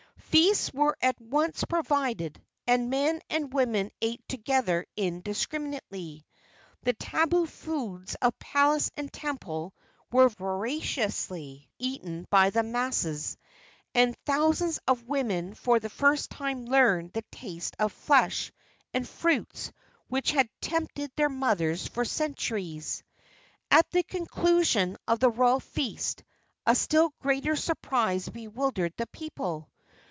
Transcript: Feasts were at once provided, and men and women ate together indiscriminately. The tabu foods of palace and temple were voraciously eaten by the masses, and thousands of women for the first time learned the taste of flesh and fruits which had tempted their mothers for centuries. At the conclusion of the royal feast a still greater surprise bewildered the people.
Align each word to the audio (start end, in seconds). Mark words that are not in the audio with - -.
Feasts 0.31 0.71
were 0.73 0.95
at 1.01 1.19
once 1.19 1.65
provided, 1.65 2.41
and 2.65 2.89
men 2.89 3.19
and 3.29 3.51
women 3.53 3.91
ate 3.99 4.25
together 4.29 4.85
indiscriminately. 4.95 6.25
The 6.83 6.93
tabu 6.93 7.45
foods 7.45 8.15
of 8.21 8.39
palace 8.39 8.89
and 8.95 9.11
temple 9.11 9.73
were 10.09 10.29
voraciously 10.29 11.69
eaten 11.79 12.25
by 12.29 12.49
the 12.49 12.63
masses, 12.63 13.35
and 13.93 14.15
thousands 14.19 14.79
of 14.87 15.03
women 15.05 15.53
for 15.53 15.81
the 15.81 15.89
first 15.89 16.29
time 16.29 16.65
learned 16.65 17.11
the 17.11 17.25
taste 17.33 17.75
of 17.77 17.91
flesh 17.91 18.53
and 18.93 19.05
fruits 19.05 19.73
which 20.07 20.31
had 20.31 20.47
tempted 20.61 21.11
their 21.17 21.27
mothers 21.29 21.89
for 21.89 22.05
centuries. 22.05 23.03
At 23.69 23.91
the 23.91 24.03
conclusion 24.03 24.95
of 25.09 25.19
the 25.19 25.29
royal 25.29 25.59
feast 25.59 26.23
a 26.65 26.73
still 26.73 27.13
greater 27.19 27.57
surprise 27.57 28.29
bewildered 28.29 28.93
the 28.95 29.07
people. 29.07 29.67